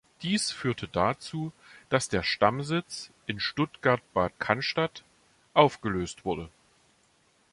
[0.23, 1.51] Dies führte dazu,
[1.89, 5.03] dass der Stammsitz in Stuttgart-Bad Cannstatt
[5.53, 6.49] aufgelöst wurde.